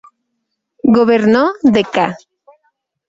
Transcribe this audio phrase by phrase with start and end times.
[0.95, 2.17] Gobernó de ca.